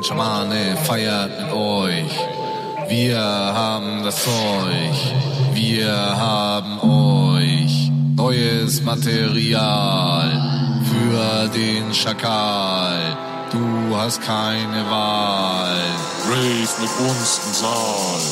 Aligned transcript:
Ein 0.00 0.04
Schamane 0.04 0.78
feiert 0.78 1.38
mit 1.38 1.52
euch. 1.52 2.10
Wir 2.88 3.20
haben 3.20 4.02
das 4.02 4.24
Zeug. 4.24 4.96
Wir 5.52 5.94
haben 5.94 6.80
euch. 7.36 7.90
Neues 8.16 8.80
Material 8.80 10.30
für 10.84 11.48
den 11.48 11.92
Schakal. 11.92 13.14
Du 13.52 13.94
hast 13.94 14.22
keine 14.22 14.88
Wahl. 14.88 15.76
Rave 16.30 16.80
mit 16.80 17.10
uns 17.10 17.40
im 17.44 17.52
Saal. 17.52 18.22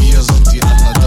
Wir 0.00 0.22
sind 0.22 0.50
die 0.50 0.62
Attacken. 0.62 1.01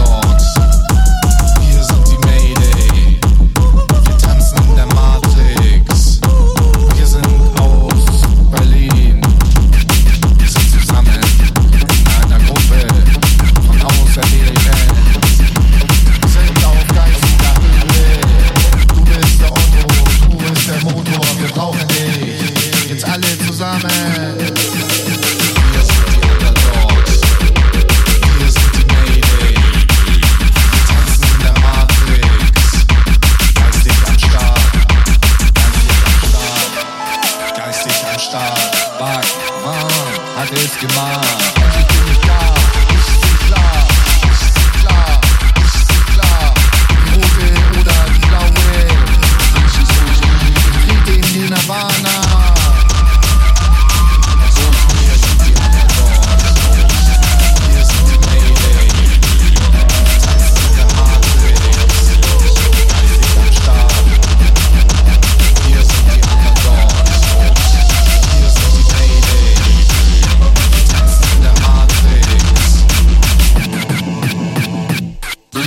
Back, 38.98 39.24
man, 39.64 40.36
hat 40.36 40.52
es 40.52 40.78
gemacht. 40.78 41.55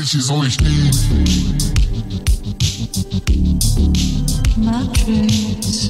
she's 0.10 0.32
always 0.32 0.58
deep. 0.58 0.96
My 4.58 4.90
dreams. 4.94 5.90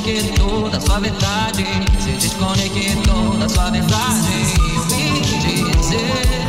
desconectou 0.00 0.68
da 0.70 0.80
sua 0.80 0.98
verdade. 0.98 1.64
Se 2.00 2.10
desconectou 2.12 3.38
da 3.38 3.48
sua 3.48 3.70
verdade. 3.70 4.28
Eu 4.74 4.82
vim 4.88 5.22
te 5.22 5.62
dizer. 5.78 6.43